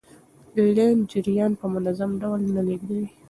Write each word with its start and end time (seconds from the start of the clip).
لین 0.75 0.97
جریان 1.11 1.51
په 1.59 1.65
منظم 1.73 2.11
ډول 2.21 2.41
نه 2.55 2.61
لیږدوي. 2.67 3.07